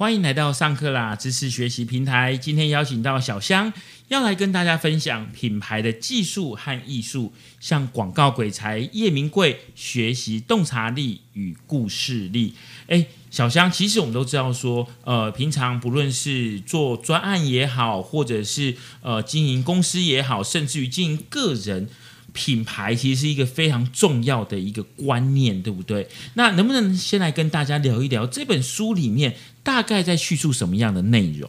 [0.00, 2.34] 欢迎来到上课啦知识学习平台。
[2.34, 3.70] 今天邀请到小香，
[4.08, 12.54] 要来跟大家分享品牌的技术和艺术，向广告鬼才叶明贵学习洞察力与故事力。
[12.86, 21.90] 诶，小香，其实我们都知道说，呃，平常不论是做专案也好，或者是呃经营公司也好，甚至于经营个人。
[22.32, 26.08] 品牌其实是一个非常重要的一个观念，对不对？
[26.34, 31.48] 那能不能先来跟大家聊一聊这本书里面大概在叙述什么样的内容？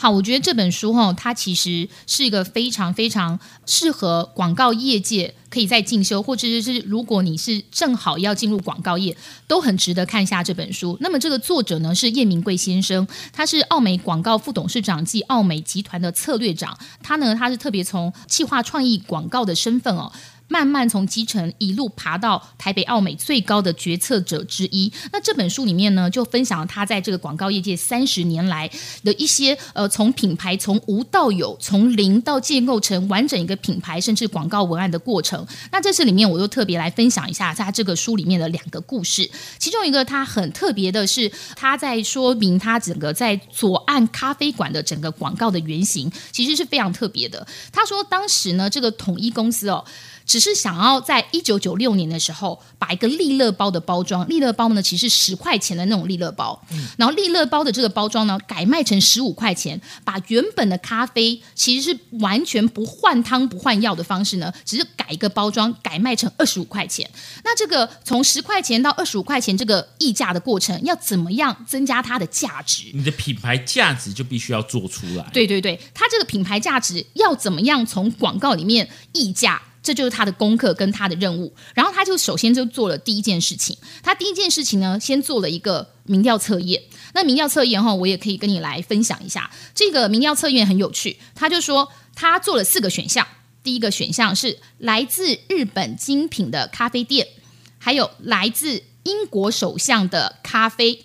[0.00, 9.16] 好，我觉得这本书哈，它其实是一个非常非常适合广告业界可以在进修，或者是如果你是正好要进入广告业，
[9.48, 10.96] 都很值得看一下这本书。
[11.00, 20.12] 那么这个作者呢是叶明贵先生，他是奥美广告副董事长暨奥美集团的策略长，他呢他是特别从企划创意广告的身份哦。
[20.48, 24.92] 慢慢从基层一路爬到台北奥美最高的决策者之一。
[25.12, 28.68] 那这本书里面呢，就分享了他在这个广告业界三十年来
[29.04, 35.46] 的一些呃，从品牌从无到有，从零到建构成完整一个品牌，甚至广告文案的过程。
[35.70, 39.30] 那在这里面，我又特别来分享一下，他这个书里面的两个故事。
[39.58, 47.46] 其中一个他很特别的是，他在说明他整个在左岸咖啡馆的整个广告的原型，其实是非常特别的。
[47.70, 49.84] 他说，当时呢，这个统一公司哦。
[50.28, 56.62] 只是想要在一九九六年的时候，把一个利乐包的包装，利乐包呢其实十块钱的那种利乐包，
[56.98, 67.10] 然后利乐包的这个包装呢改卖成十五块钱，把原本的咖啡其实是完全不换汤不换药的方式呢，只是改一个包装，改卖成二十五块钱。
[67.42, 72.90] 那这个从十块钱到二十五块钱这个溢价的过程，要怎么样增加它的价值？
[72.92, 75.26] 你的品牌价值就必须要做出来。
[75.32, 79.62] 对对对，它这个品牌价值要怎么样从广告里面溢价？
[79.82, 83.76] 这就是他的功课跟他的任务，然后他就首先就做了第一件事情。
[84.02, 86.82] 他第一件事情呢，先做了一个民调测验。
[87.14, 89.50] 那民调测验哈，我也可以跟你来分享一下。
[89.74, 93.26] 这个民调测验很有趣，他就说他做了四个选项。
[93.62, 97.26] 第一个选项是来自日本精品的咖啡店，
[97.78, 101.04] 还有来自英国首相的咖啡。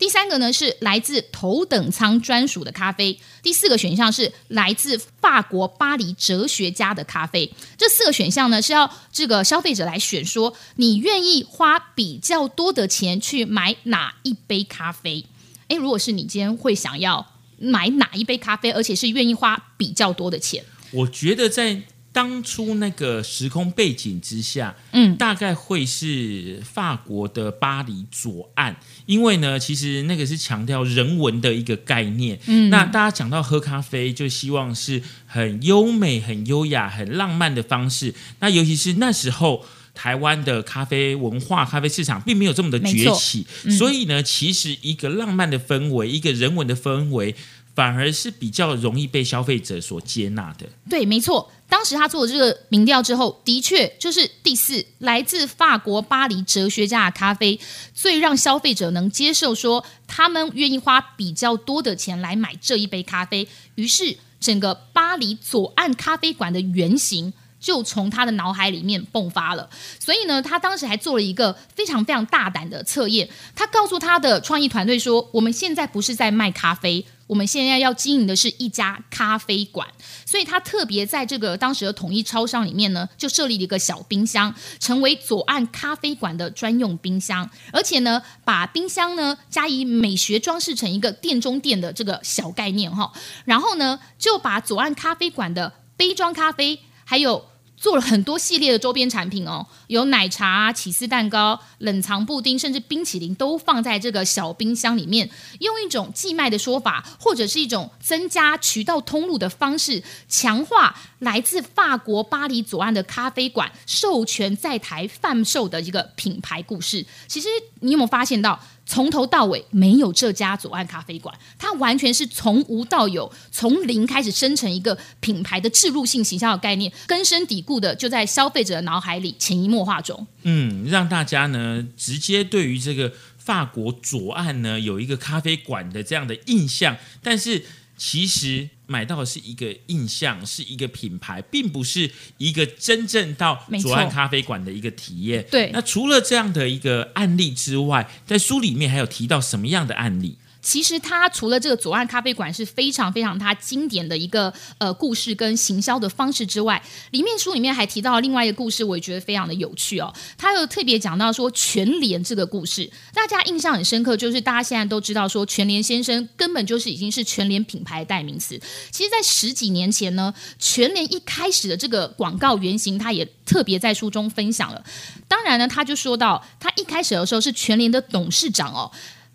[0.00, 7.52] 第三个呢是来自头等舱专属的咖啡，第四个选项是来自法国巴黎哲学家的咖啡。
[7.76, 15.26] 这四个选项呢是要这个消费者来选，说你愿意花比较多的钱去买哪一杯咖啡？
[15.68, 20.64] 诶，如果是你今天会想要买哪一杯咖啡，而且是愿意花比较多的钱？
[20.92, 21.82] 我觉得在。
[22.12, 28.74] 当初那个时空背景之下，嗯，大概会是法国的巴黎左岸，
[29.06, 32.38] 因为呢，其实那个是强调人文的一个概念。
[32.46, 38.12] 嗯，那大家讲到喝咖啡，就希望是很优美、很优雅、很浪漫的方式。
[38.40, 43.46] 那尤其是那时候，台湾的咖啡文化、咖啡市场并没有这么的崛起，
[43.78, 47.36] 所以呢，其实一个浪漫的氛围，一个人文的氛围。
[47.74, 50.66] 反而是比较容易被消费者所接纳的。
[50.88, 51.50] 对，没错。
[51.68, 57.58] 当时他做了这个民调之后，的确就是第四，来自法国巴黎哲学家的咖啡，
[57.94, 63.46] 最让消费者能接受，说他们愿意花比较多的钱来买这一杯咖啡。
[63.76, 69.68] 于是，整个巴黎左岸咖啡馆的原型就从他的脑海里面迸发了。
[69.98, 73.28] 所以呢，他当时还做了一个非常非常大胆的测验。
[73.54, 79.86] 他告诉他的创意团队说：“我们现在不是在卖咖啡。”我们现在要经营的是一家咖啡馆，
[80.26, 93.12] 所以他特别在这个当时的统一超商里面呢，就设立了一个小冰箱，成为左岸咖啡馆的专用冰箱，而且呢，把冰箱呢加以美学装饰成一个店中店的这个小概念哈，
[93.44, 97.49] 然后呢，就把左岸咖啡馆的杯装咖啡还有。
[97.80, 105.30] 做了很多系列的周边产品哦，有奶茶、起司蛋糕、冷藏布丁，甚至冰淇淋都放在这个小冰箱里面，
[105.60, 117.06] 用一种寄卖的说法，或者是一种增加渠道通路的方式，强化来自法国巴黎左岸的咖啡馆授权在台贩售的一个品牌故事。
[117.26, 117.48] 其实
[117.80, 118.60] 你有没有发现到？
[118.90, 130.26] 从头到尾没有这家左岸咖啡馆，它完全是从无到有，从零开始生成一个品牌的植入性形象的概念，根深蒂固的就在消费者的脑海里潜移默化中。
[130.42, 137.64] 嗯，让大家呢直接对于这个法国左岸呢有一个咖啡馆的这样的印象，但是。
[138.02, 145.46] 其实买到的是一个印象，是一个品牌，并不是一个真正到左岸咖啡馆的一个体验。
[145.50, 150.38] 对，那除了这样的一个案例之外，在书里面还有提到什么样的案例？
[150.62, 160.12] 其实它除了这个左岸咖啡馆是非常非常它经典的一个呃故事跟行销的方式之外，里面书里面还提到另外一个故事，我也觉得非常的有趣哦。
[160.36, 168.60] 他又特别讲到说全联这个故事，大家印象很深刻，就是大家现在都知道说全联先生根本就是已经是全联品牌代名词。
[168.90, 174.84] 其实，在十几年前呢，全联一开始的这个广告原型，他也特别在书中分享了。
[175.26, 178.90] 当然呢，他就说到他一开始的时候是全联的董事长哦。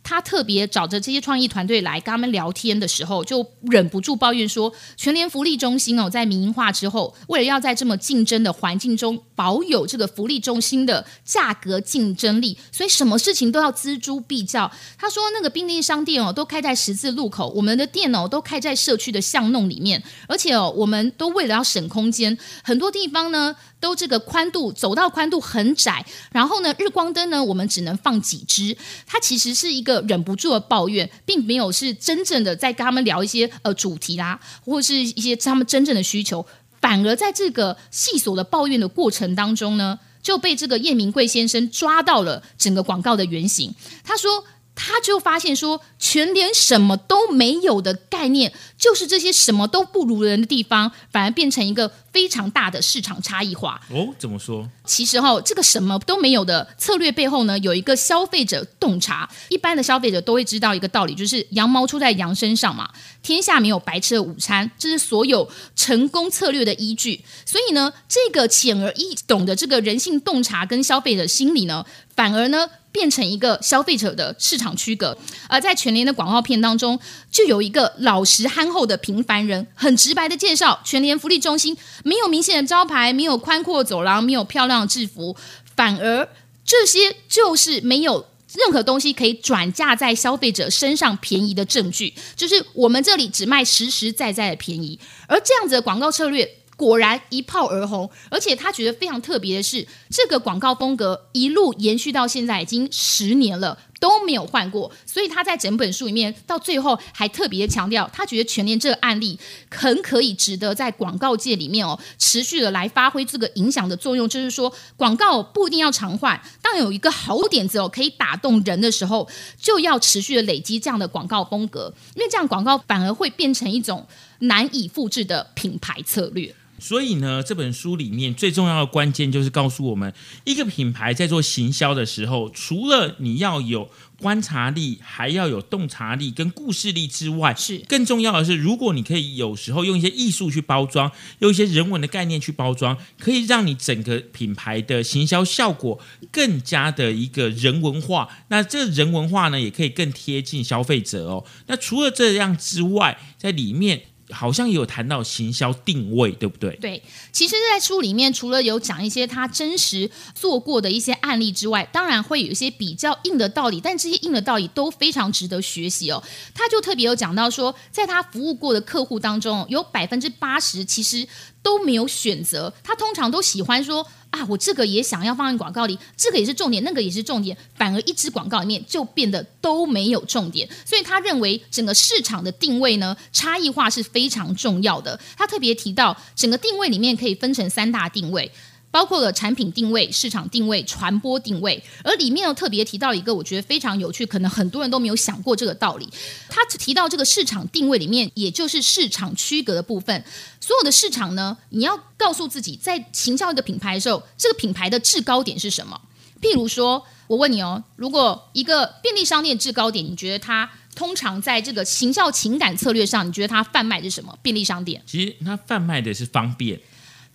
[0.05, 14.71] 他特别找着这些创意团队来跟他们聊天的时候，就忍不住抱怨说：全联福利中心哦，在民营化之后，为了要在这么竞争的环境中保有这个福利中心的价格竞争力，所以什么事情都要锱铢必较。
[14.95, 23.55] 他说：那个便利商店哦，都开在十字路口，我们的店哦，都开在社区的巷弄里面，而且哦，我们都为了要省空间，很多地方呢。
[23.77, 28.75] 都这个宽度走道宽度很窄，然后呢，日光灯呢，我们只能放几支。
[29.05, 36.45] 它其实是一个忍不住的抱怨，并没有是真正的在跟他们聊一些呃主题啦，或是一些他们真正的需求。
[36.81, 43.73] 反而在这个细琐的抱怨的过程当中呢，就被这个叶明贵先生抓到了整个广告的原型。
[44.03, 44.43] 他说。
[44.75, 53.81] 他就发现说，全联什么都没有的概念，就是这些什么都不如人的地方，反而变成一个非常大的市场差异化。
[53.89, 54.69] 哦，怎么说？
[54.85, 59.27] 其实哈，这个什么都没有的策略背后呢，有一个消费者洞察。
[59.47, 62.89] 一般的消费者都会知道一个道理，就是羊毛出在羊身上嘛。
[63.23, 67.23] 天下没有白吃的午餐，这是所有成功策略的依据。
[67.45, 72.69] 所以呢，这个浅而易懂的这个人性洞察跟消费者心理呢，反而呢。
[72.95, 75.17] 变成一个消费者的市场区隔，
[75.49, 76.97] 而在全联的广告片当中，
[77.29, 81.75] 就有一个老实憨厚的平凡人，很直白的介绍全联福利中心
[82.05, 85.35] 没有明显的招牌，没有宽阔走廊，没有漂亮的制服，
[85.75, 86.29] 反而
[86.63, 94.97] 这些就是没有任何东西可以转嫁在消费者身上便宜的证据，就是我们这里只卖实实在在的便宜，
[95.27, 96.49] 而这样子的广告策略。
[96.75, 104.91] 果然一炮而红，而且他觉得非常特别的是，这个广告风格一路延续到现在已经十年了都没有换过。
[105.05, 109.39] 所以他在整本书里面到最后还特别强调，他觉得全联这个案例
[109.71, 114.27] 很可以值得在广告界里面哦持续的来发挥这个影响的作用。
[114.27, 119.25] 就是说，广告不一定要常换，当有一个好点子哦可以打动人的时候，
[119.57, 124.05] 就要持续的累积这样的广告风格，因为这样广告反而会变成一种
[124.39, 126.53] 难以复制的品牌策略。
[126.77, 130.13] 所以呢，这本书里面最重要的关键就是告诉我们，
[130.43, 133.89] 一个品牌在做行销的时候，除了你要有
[134.19, 145.99] 观察力，还要有洞察力跟故事力之外，是更重要的是，如果你可以有时候用一些艺术去包装，用一些人文的概念去包装，可以让你整个品牌的行销效果
[146.31, 148.27] 更加的一个人文化。
[148.49, 151.45] 那这人文化呢，也可以更贴近消费者哦。
[151.67, 154.01] 那除了这样之外，在里面。
[154.31, 156.75] 好像也有谈到行销定位，对不对？
[156.77, 166.23] 对，其实，在书里面除了有讲一些他真实做过的一些案例之外，当然会有一些比较硬的道理，但这些硬的道理都非常值得学习哦。
[166.53, 171.27] 他就特别有讲到说，在他服务过的客户当中，有百分之八十其实
[171.61, 174.07] 都没有选择，他通常都喜欢说。
[174.35, 180.67] 啊，我这个也想要放在广告里，这个也是重点，那个也是重点，反而一支广告里面就变得都没有重点。
[180.83, 185.17] 所以他认为整个市场的定位呢，差异化是非常重要的。
[185.37, 188.51] 他特别提到，整个定位里面可以分成三大定位。
[188.95, 196.07] 包括了产品定位、市场定位、传播定位，而里面又特别提到一个我觉得非常有趣，可能很多人都没有想过这个道理。
[196.47, 200.23] 他提到这个市场定位里面，也就是市场区隔的部分。
[200.61, 205.99] 所有的市场呢，你要告诉自己，在行销一个品牌的时候，这个品牌的制高点是什么？
[206.41, 214.39] 譬如说，我问你哦，如果一个便利商店制高点，你觉得它通常在这个行销情感策略上，你觉得它贩卖的是什么？
[214.41, 216.79] 便利商店其实它贩卖的是方便，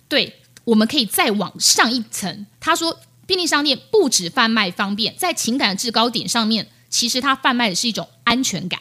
[0.09, 0.40] 对。
[0.65, 2.47] 我们可以再往上一层。
[2.61, 8.81] 他说，便利商店不止贩卖方便，在情感的制高点上面，其实它贩卖的是一种安全感。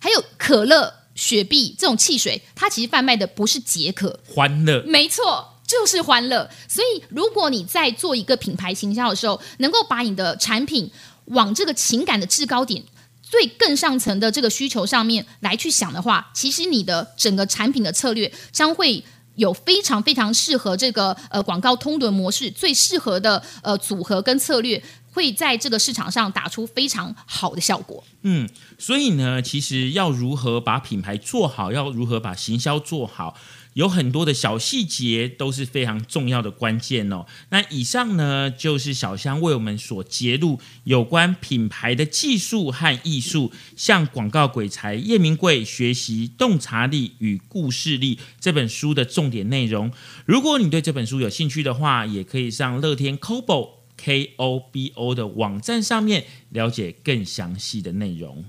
[0.00, 4.82] 还有可乐、雪碧这种汽水，它其实贩卖的不是解渴、欢乐。
[4.82, 6.50] 没错，就是欢乐。
[6.68, 10.90] 所以，如果你在做一个品牌形象的时候，能够把你的产品
[11.26, 12.82] 往这个情感的制高点、
[13.22, 19.04] 最更上层的这个需求上面来去想的话，其实你的整个产品的策略将会。
[19.36, 28.02] 有非常非常适合这个呃广告通轮模式最适合的呃组合跟策略，会在这个市场上打出非常好的效果。
[28.22, 28.48] 嗯，
[28.78, 33.36] 所以呢，其实要如何把品牌做好，要如何把行销做好，
[33.74, 37.26] 有很多的小细节都是非常重要的关键哦。
[37.50, 49.92] 那以上呢，就是小香为我们所揭露有关品牌的技术和艺术，向广告鬼才叶明贵学习洞察力与故事力这本书的重点内容。
[50.24, 58.44] 如果你对这本书有兴趣的话，也可以上乐天 Kobo K O B O 的网站上面了解更详细的内容。